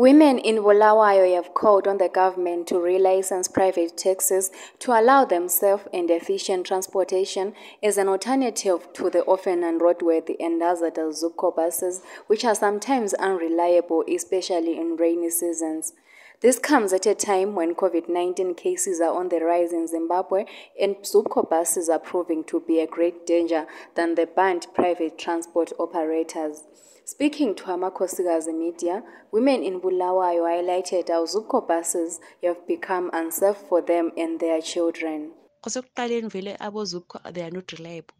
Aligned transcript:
Women 0.00 0.38
in 0.38 0.62
Bulawayo 0.62 1.34
have 1.34 1.52
called 1.52 1.86
on 1.86 1.98
the 1.98 2.08
government 2.08 2.66
to 2.68 2.76
relicense 2.76 3.52
private 3.52 3.98
taxis 3.98 4.50
to 4.78 4.98
allow 4.98 5.26
them 5.26 5.46
safe 5.46 5.86
and 5.92 6.10
efficient 6.10 6.66
transportation 6.66 7.52
as 7.82 7.98
an 7.98 8.08
alternative 8.08 8.90
to 8.94 9.10
the 9.10 9.22
often 9.24 9.62
unroadworthy 9.62 10.36
and 10.40 10.62
hazardous 10.62 11.22
Zupco 11.22 11.54
buses, 11.54 12.00
which 12.28 12.46
are 12.46 12.54
sometimes 12.54 13.12
unreliable, 13.12 14.02
especially 14.08 14.78
in 14.78 14.96
rainy 14.96 15.28
seasons. 15.28 15.92
This 16.40 16.58
comes 16.58 16.94
at 16.94 17.04
a 17.04 17.14
time 17.14 17.54
when 17.54 17.74
COVID 17.74 18.08
19 18.08 18.54
cases 18.54 18.98
are 18.98 19.14
on 19.14 19.28
the 19.28 19.40
rise 19.40 19.74
in 19.74 19.86
Zimbabwe 19.86 20.46
and 20.80 20.96
Zupco 21.02 21.46
buses 21.46 21.90
are 21.90 21.98
proving 21.98 22.44
to 22.44 22.60
be 22.60 22.80
a 22.80 22.86
great 22.86 23.26
danger 23.26 23.66
than 23.94 24.14
the 24.14 24.24
banned 24.24 24.66
private 24.74 25.18
transport 25.18 25.70
operators. 25.78 26.62
Speaking 27.04 27.54
to 27.56 27.64
Amakhosikazi 27.64 28.58
Media, 28.58 29.02
women 29.30 29.62
in 29.62 29.80
Bulawayo 29.82 30.44
highlighted 30.44 31.10
how 31.10 31.26
Zupco 31.26 31.68
buses 31.68 32.20
have 32.42 32.66
become 32.66 33.10
unsafe 33.12 33.58
for 33.68 33.82
them 33.82 34.10
and 34.16 34.40
their 34.40 34.62
children. 34.62 35.32
they 35.62 35.82
are 35.82 37.50
not 37.50 37.72
reliable 37.72 38.14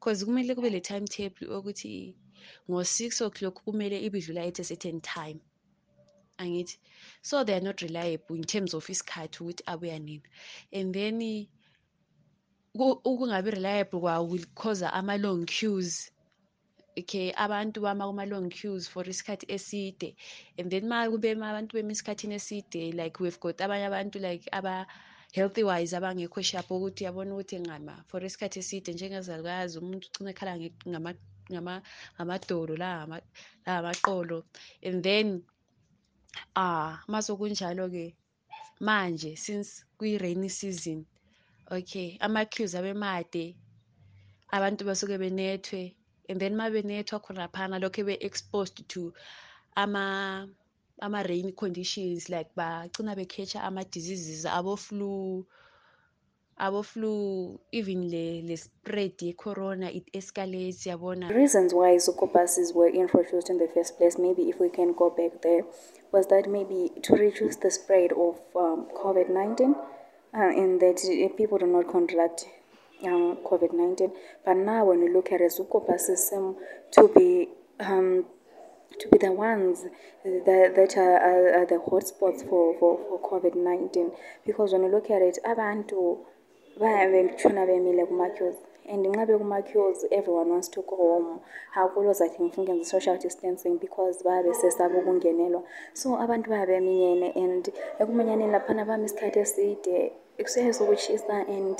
because 0.00 0.24
kumele 0.24 0.54
kube 0.56 0.72
le 0.72 0.80
timetable 0.80 1.46
ukuthi 1.46 2.14
ngo-six 2.68 3.20
o'clock 3.20 3.62
kumele 3.64 4.02
ibidlula 4.04 4.48
at 4.48 4.58
a 4.58 4.64
certain 4.64 5.00
time 5.00 5.40
angithi 6.42 6.76
so 7.22 7.44
they 7.44 7.54
are 7.54 7.64
not 7.64 7.80
reliable 7.82 8.36
in 8.36 8.44
terms 8.44 8.74
of 8.74 8.86
isikhathi 8.86 9.38
ukuthi 9.40 9.62
abuya 9.66 9.98
nini? 9.98 10.22
And 10.72 10.94
then 10.94 11.46
ukungabi 12.74 13.50
reliable 13.52 14.00
kwawo 14.00 14.28
will 14.28 14.46
cause 14.54 14.82
ama-long 14.82 15.46
queues 15.46 16.12
okay? 16.98 17.32
Abantu 17.32 17.80
bama 17.80 18.06
kuma-long 18.06 18.50
queues 18.50 18.88
for 18.88 19.04
isikhathi 19.04 19.44
eside. 19.48 20.14
And 20.58 20.70
then 20.70 20.88
ma 20.88 21.06
kube 21.06 21.34
abantu 21.34 21.72
bema 21.72 21.92
esikhathini 21.92 22.34
eside 22.34 22.94
like 22.94 23.20
we've 23.20 23.40
got 23.40 23.58
abanye 23.58 23.86
abantu 23.88 24.20
like 24.20 24.48
aba 24.52 24.86
healthy 25.32 25.64
wise 25.64 25.92
abangekho 25.92 26.42
sharp 26.42 26.68
ukuthi 26.70 27.04
yabona 27.04 27.34
ukuthi 27.34 27.60
ngama 27.60 28.04
for 28.08 28.20
isikhathi 28.20 28.58
eside 28.58 28.92
njengezalukazi 28.92 29.78
umuntu 29.78 30.06
ugcina 30.08 30.30
ekhala 30.30 30.58
ngamadolo 32.18 32.76
la 32.76 33.06
ngamaqolo. 33.66 34.44
And 34.82 35.02
then 35.02 35.42
ah 36.64 36.92
masokunjalo-ke 37.12 38.06
manje 38.86 39.30
since 39.44 39.68
kwi-rainy 39.98 40.48
season 40.58 40.98
okay 41.76 42.08
ama-queues 42.26 42.72
abemade 42.80 43.44
abantu 44.56 44.82
basuke 44.88 45.16
benethwe 45.22 45.82
and 46.28 46.38
then 46.40 46.54
ma 46.56 46.66
benethwa 46.74 47.18
khonaphana 47.24 47.76
lokho 47.82 48.02
be-exposed 48.08 48.78
to 48.92 49.02
ama 49.82 50.04
ama-rain 51.06 51.48
conditions 51.62 52.28
like 52.34 52.50
bagcina 52.58 53.12
bekhetha 53.18 53.58
ama-diseases 53.68 54.42
abo-flu 54.58 55.44
even 56.60 58.10
le, 58.10 58.42
le 58.42 58.56
spread 58.56 59.20
ye-corona 59.20 59.90
it 59.90 60.12
escalates 60.12 60.86
yabona 60.86 61.28
The 61.28 61.34
reasons 61.34 61.74
why 61.74 61.96
Zupco 61.96 62.74
were 62.74 62.88
introduced 62.88 63.50
in 63.50 63.58
the 63.58 63.68
first 63.74 63.98
place, 63.98 64.18
maybe 64.18 64.48
if 64.48 64.60
we 64.60 64.68
can 64.68 64.92
go 64.92 65.10
back 65.10 65.42
there, 65.42 65.62
was 66.12 66.26
that 66.28 66.48
maybe 66.48 66.90
to 67.02 67.14
reduce 67.14 67.56
the 67.56 67.70
spread 67.70 68.12
of 68.12 68.38
um, 68.54 68.86
COVID-19 68.94 69.74
uh, 70.34 70.38
and 70.38 70.80
that 70.80 71.00
uh, 71.04 71.36
people 71.36 71.58
do 71.58 71.66
not 71.66 71.88
contract 71.88 72.46
um, 73.04 73.38
COVID 73.44 73.72
19. 73.72 74.12
But 74.44 74.54
now, 74.54 74.84
when 74.84 75.02
you 75.02 75.12
look 75.12 75.32
at 75.32 75.40
it, 75.40 75.52
Zupco 75.52 75.98
seem 75.98 76.56
to 76.92 77.08
be 77.14 77.48
um, 77.80 78.24
to 78.98 79.08
be 79.08 79.18
the 79.18 79.32
ones 79.32 79.84
that, 80.22 80.72
that 80.76 80.96
are, 80.96 81.16
are, 81.16 81.62
are 81.62 81.66
the 81.66 81.76
hotspots 81.76 82.46
for, 82.48 82.78
for, 82.78 82.98
for 83.08 83.40
COVID 83.40 83.56
19. 83.56 84.12
Because 84.46 84.72
when 84.72 84.82
you 84.82 84.90
look 84.90 85.10
at 85.10 85.22
it, 85.22 85.38
abantu 85.44 86.18
bayabetshona 86.80 87.66
bemile 87.66 88.06
kuma-queues 88.06 88.56
and 88.88 89.06
nxa 89.06 89.26
bekuma-queues 89.26 90.04
everyone 90.10 90.50
wants 90.50 90.68
to 90.68 90.82
go 90.82 90.96
home. 90.96 91.40
Hakuloza 91.74 92.28
think 92.28 92.56
ngenza 92.58 92.84
social 92.84 93.18
distancing 93.18 93.78
because 93.78 94.24
bayabe 94.24 94.48
besesaba 94.48 94.98
ukungenelwa. 94.98 95.62
So 95.94 96.16
abantu 96.16 96.50
bayabe 96.50 96.72
beminyene 96.80 97.32
and 97.36 97.72
ekuminyaneni 98.00 98.52
laphana 98.52 98.84
bami 98.84 99.04
isikhathi 99.04 99.38
eside 99.38 100.12
kusuke 100.38 100.72
sokutshisa 100.72 101.48
and 101.48 101.76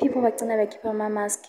people 0.00 0.22
bagcina 0.22 0.56
bekhipha 0.56 0.90
ama-mask. 0.90 1.44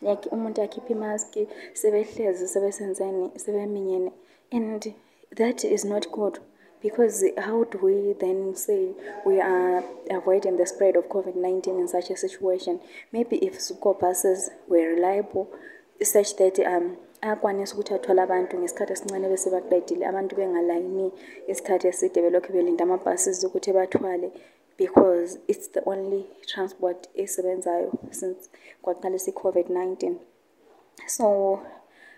Like 0.00 0.30
umuntu 0.30 0.62
akhiphe 0.62 0.92
imask 0.92 1.34
sebehlezi 1.74 2.48
sebesenzeni 2.48 3.30
sebeminyene 3.36 4.12
and 4.52 4.94
that 5.34 5.64
is 5.64 5.84
not 5.84 6.10
good 6.10 6.38
because 6.82 7.24
how 7.38 7.64
do 7.64 7.78
we 7.78 8.14
then 8.18 8.54
say 8.54 8.90
we 9.26 9.40
are 9.40 9.84
avoiding 10.10 10.56
the 10.56 10.66
spread 10.66 10.96
of 10.96 11.08
covid-19 11.08 11.66
in 11.66 11.88
such 11.88 12.10
a 12.10 12.16
situation? 12.16 12.80
Maybe 13.12 13.36
if 13.36 13.58
Zupco 13.58 13.98
buses 13.98 14.50
were 14.68 14.94
reliable 14.94 15.48
such 16.02 16.36
that 16.36 16.58
um 16.60 16.96
akwanisa 17.20 17.74
ukuthi 17.74 17.94
athwale 17.94 18.22
abantu 18.22 18.58
ngesikhathi 18.58 18.92
esincane 18.92 19.28
bese 19.28 19.50
baqedile 19.50 20.06
abantu 20.06 20.36
bengalayini 20.36 21.12
isikhathi 21.50 21.88
eside 21.88 22.22
belokhu 22.22 22.52
belinda 22.52 22.84
amabhasis 22.84 23.44
ukuthi 23.44 23.72
bathwale 23.72 24.30
because 24.76 25.38
it's 25.48 25.68
the 25.72 25.82
only 25.86 26.26
transport 26.46 27.08
esebenzayo 27.14 27.92
since 28.10 28.50
kwaqalisa 28.82 29.30
i-covid-19 29.30 30.14
so 31.06 31.26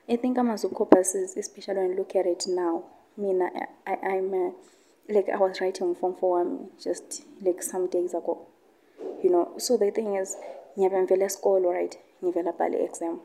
i 0.08 0.16
think 0.16 0.38
ama-zupco 0.38 0.84
buses 0.84 1.36
especially 1.36 1.80
when 1.80 1.90
you 1.90 1.96
look 1.96 2.16
at 2.16 2.26
it 2.26 2.46
now 2.46 2.84
mina 3.16 3.50
I, 3.86 3.96
i'm 4.02 4.34
uh, 4.34 4.50
like 5.08 5.28
i 5.28 5.36
was 5.36 5.60
writing 5.60 5.94
form 5.94 6.14
for 6.14 6.40
um, 6.40 6.68
just 6.82 7.22
like 7.42 7.62
some 7.62 7.88
days 7.88 8.14
ago. 8.14 8.46
You 9.22 9.30
know 9.30 9.52
so 9.58 9.76
the 9.76 9.90
thing 9.90 10.16
is 10.16 10.36
ngiyabe 10.76 11.02
ngivela 11.02 11.24
esikolo 11.24 11.72
right? 11.72 11.98
Ngivela 12.22 12.52
bhale 12.52 12.84
exam. 12.84 13.20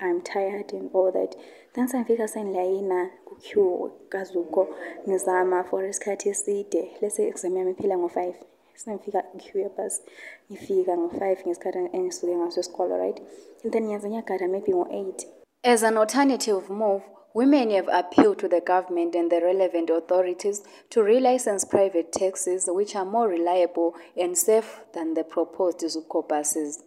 I'm 0.00 0.20
tired 0.22 0.72
and 0.72 0.90
all 0.92 1.10
that. 1.12 1.34
Then 1.74 1.88
sengifika 1.88 2.28
sengilayina 2.28 3.10
ku-queue 3.24 3.90
kazuko 4.08 4.68
ngizama 5.08 5.64
for 5.64 5.82
isikhathi 5.84 6.30
eside. 6.30 6.90
Lese 7.02 7.28
exam 7.28 7.56
yami 7.56 7.70
iphila 7.70 7.96
ngo-five. 7.98 8.34
Sengifika 8.74 9.22
queue 9.38 9.62
yebhasi 9.62 10.02
ngifika 10.50 10.96
ngo-five 10.96 11.38
ngesikhathi 11.46 11.88
engisuke 11.92 12.36
ngaso 12.36 12.60
esikolo 12.60 12.98
right? 12.98 13.20
And 13.64 13.72
then 13.72 13.84
ngiyaze 13.86 14.08
ngiyagada 14.08 14.48
maybe 14.48 14.72
ngo-eight. 14.72 15.26
As 15.64 15.82
an 15.82 15.96
alternative 15.96 16.70
move 16.70 17.02
Women 17.34 17.70
have 17.70 17.88
appealed 17.92 18.38
to 18.38 18.48
the 18.48 18.60
government 18.60 19.14
and 19.14 19.30
the 19.30 19.40
relevant 19.42 19.90
authorities 19.90 20.62
to 20.90 21.00
relicense 21.00 21.68
private 21.68 22.10
taxis 22.10 22.68
which 22.68 22.96
are 22.96 23.04
more 23.04 23.28
reliable 23.28 23.94
and 24.16 24.36
safe 24.36 24.80
than 24.94 25.14
the 25.14 25.24
proposed 25.24 25.80
Zupco 25.80 26.26
buses. 26.26 26.82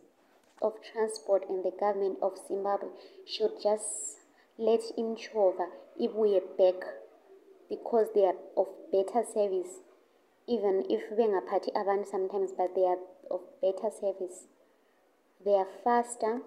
Of 0.62 0.74
transport 0.92 1.48
and 1.50 1.64
the 1.64 1.72
government 1.72 2.18
of 2.22 2.38
Zimbabwe 2.48 2.90
should 3.28 3.62
just 3.62 4.18
let 4.58 4.82
Imchova 4.98 5.68
if 5.98 6.14
we 6.14 6.36
are 6.38 6.42
back 6.58 6.84
because 7.70 8.08
they 8.14 8.26
are 8.26 8.36
of 8.58 8.68
better 8.92 9.24
service. 9.24 9.80
Even 10.48 10.84
if 10.90 11.02
party 11.48 11.72
abantu 11.76 12.10
sometimes, 12.10 12.52
but 12.58 12.76
they 12.76 12.82
are 12.84 12.98
of 13.30 13.42
better 13.62 13.90
service. 13.90 14.48
They 15.46 15.54
are 15.54 15.68
faster 15.84 16.42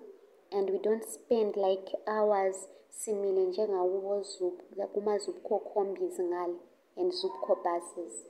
and 0.54 0.70
we 0.70 0.78
don't 0.78 1.04
spend 1.04 1.56
like 1.56 1.88
hours 2.06 2.56
simile 2.90 3.46
njengawo 3.46 4.24
kuma-zupco 4.92 5.58
combis 5.58 6.20
ngale 6.20 6.58
and 6.96 7.12
zupco 7.12 7.56
buses. 7.64 8.26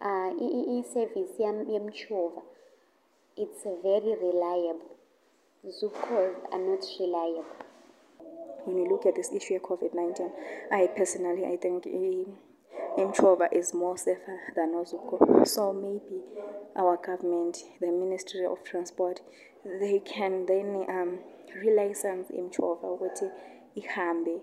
Uh, 0.00 0.30
i-service 0.78 1.38
yemchova 1.38 2.42
it's 3.36 3.62
very 3.82 4.14
reliable. 4.16 4.96
Zupcos 5.64 6.34
are 6.52 6.58
not 6.58 6.84
reliable. 6.98 7.44
When 8.64 8.78
you 8.78 8.88
look 8.88 9.06
at 9.06 9.14
this 9.14 9.32
issue 9.32 9.54
of 9.56 9.62
covid-19 9.62 10.30
i 10.70 10.86
personally 10.88 11.46
i 11.46 11.56
think 11.56 11.86
Mchova 12.98 13.48
is 13.52 13.72
more 13.74 13.96
safer 13.96 14.40
than 14.56 14.74
Ozuko. 14.74 15.46
So 15.46 15.72
maybe 15.72 16.20
our 16.74 16.96
government, 16.96 17.58
the 17.80 17.92
Ministry 17.92 18.44
of 18.44 18.64
Transport, 18.64 19.20
they 19.64 20.00
can 20.00 20.46
then 20.46 20.84
um, 20.88 21.18
relicense 21.54 22.42
Mchova 22.42 22.92
ukuthi 22.92 23.30
ihambe. 23.74 24.40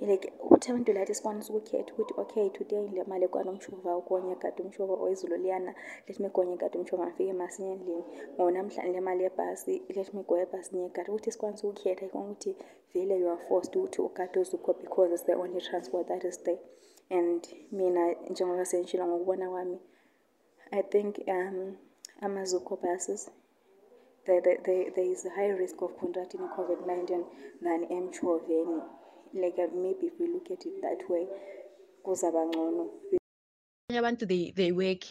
Like 0.00 0.32
ukuthi 0.42 0.70
abantu 0.70 0.92
lathi 0.92 1.14
sikwanisa 1.14 1.52
ukukhetha 1.52 1.92
ukuthi 1.92 2.14
okay 2.16 2.50
today 2.50 2.88
le 2.88 3.04
mali 3.04 3.24
ekwana 3.24 3.50
umshova 3.50 3.96
ugonye 3.96 4.34
kade 4.34 4.62
umshova 4.62 4.94
oyizulu 4.94 5.36
liyana 5.36 5.74
let 6.08 6.20
me 6.20 6.28
gonye 6.28 6.56
kade 6.56 6.78
umshova 6.78 7.06
ngifike 7.06 7.32
masinya 7.32 7.72
endlini 7.72 8.04
ngonamhlanje 8.34 8.92
le 8.92 9.00
mali 9.00 9.22
yebhasi 9.22 9.82
let 9.94 10.14
me 10.14 10.22
go 10.22 10.34
ebhasi 10.38 10.76
nyekade 10.76 11.08
ukuthi 11.10 11.30
sikwanisa 11.32 11.68
ukukhetha 11.68 12.06
ukuthi 12.06 12.56
vele 12.92 13.14
you 13.20 13.28
are 13.30 13.42
forced 13.48 13.76
ukuthi 13.76 14.02
ugade 14.02 14.40
uzukho 14.40 14.72
because 14.82 15.14
it's 15.14 15.26
the 15.26 15.34
only 15.34 15.60
transport 15.60 16.08
that 16.08 16.24
is 16.24 16.42
there. 16.42 16.58
And 17.10 17.46
mina 17.72 18.14
njengoba 18.30 18.64
sengishilo 18.64 19.06
ngokubona 19.06 19.50
kwami 19.50 19.78
i 20.70 20.82
think 20.82 21.18
um 21.28 21.76
ama-zuco 22.20 22.76
buses 22.76 23.30
there, 24.26 24.40
there, 24.42 24.90
there, 24.94 25.04
is 25.04 25.24
a 25.24 25.30
high 25.30 25.48
risk 25.48 25.82
of 25.82 25.98
contracting 25.98 26.40
COVID-19 26.40 27.24
than 27.62 27.86
emchoveni. 27.90 28.82
Like 29.34 29.58
uh, 29.58 29.74
maybe 29.74 30.06
if 30.06 30.12
we 30.20 30.28
look 30.28 30.50
at 30.50 30.64
it 30.64 30.80
that 30.82 31.08
way, 31.08 31.26
kuzaba 32.04 32.46
ngcono. 32.46 32.90
abanye 33.88 33.98
abantu 33.98 34.26
they 34.26 34.52
they 34.56 34.72
work 34.72 35.04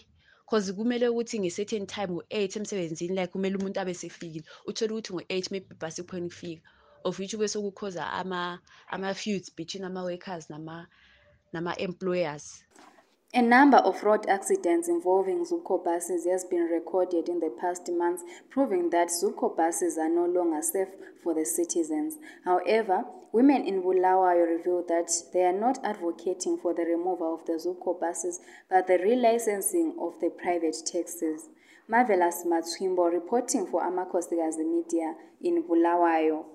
cause 0.49 0.71
kumele 0.71 1.07
ukuthi 1.07 1.39
nge-certain 1.39 1.85
time 1.85 2.09
ngo-eight 2.13 2.55
emsebenzini 2.55 3.15
like 3.15 3.31
kumele 3.31 3.55
umuntu 3.57 3.79
abe 3.79 3.93
sefikile 3.93 4.45
uthole 4.67 4.93
ukuthi 4.93 5.13
ngo-eight 5.13 5.51
maybe 5.51 5.67
ibhasi 5.71 6.01
ikhona 6.01 6.25
ukufika 6.25 6.61
of 7.03 7.19
which 7.19 7.35
bese 7.37 7.59
kukhoza 7.59 8.03
ama-feuds 8.91 9.55
between 9.55 9.83
ama-workers 9.83 10.49
nama-employers 11.53 12.65
A 13.35 13.41
number 13.41 13.77
of 13.77 14.03
road 14.03 14.29
accidents 14.29 14.87
involving 14.87 15.43
Zupco 15.43 15.83
buses 15.83 16.27
has 16.27 16.45
been 16.45 16.65
recorded 16.65 17.27
in 17.27 17.39
the 17.39 17.49
past 17.59 17.89
months, 17.91 18.21
proving 18.51 18.91
that 18.91 19.07
Zupco 19.07 19.57
buses 19.57 19.97
are 19.97 20.07
no 20.07 20.25
longer 20.25 20.61
safe 20.61 20.89
for 21.23 21.33
the 21.33 21.43
citizens. 21.43 22.19
However, 22.45 23.05
women 23.31 23.65
in 23.65 23.81
Bulawayo 23.81 24.45
revealed 24.45 24.87
that 24.89 25.09
they 25.33 25.45
are 25.45 25.59
not 25.59 25.83
advocating 25.83 26.59
for 26.59 26.75
the 26.75 26.83
removal 26.83 27.33
of 27.33 27.43
the 27.47 27.53
Zupco 27.53 27.99
buses, 27.99 28.39
but 28.69 28.85
the 28.85 28.99
relicensing 28.99 29.93
of 29.99 30.19
the 30.19 30.29
private 30.29 30.75
taxis. 30.85 31.49
Marvelous 31.87 32.45
Matswimbo 32.45 33.11
reporting 33.11 33.65
for 33.65 33.81
Amakosigazi 33.81 34.63
Media 34.63 35.15
in 35.41 35.63
Bulawayo. 35.63 36.45